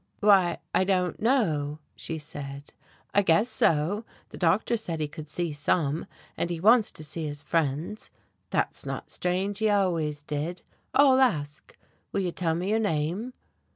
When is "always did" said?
9.69-10.63